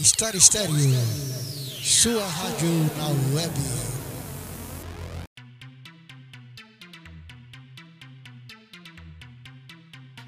História 0.00 0.38
Estéreo, 0.38 0.72
sua 1.82 2.26
rádio 2.26 2.70
na 2.96 3.08
web. 3.36 3.52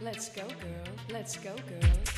Let's 0.02 0.28
go, 0.28 0.42
girl. 0.42 0.94
Let's 1.08 1.36
go, 1.36 1.54
girl. 1.54 2.11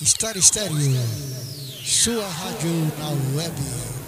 História 0.00 0.38
Estéreo, 0.38 0.76
sua 1.84 2.26
rádio 2.26 2.70
na 2.98 3.08
web. 3.36 3.99